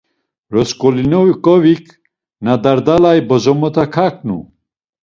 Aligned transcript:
Rasǩolnikovik, 0.53 1.85
na 2.43 2.53
dardalay 2.63 3.19
bozomota 3.29 3.85
kaǩnu. 3.93 4.37